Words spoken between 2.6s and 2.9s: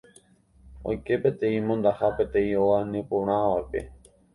óga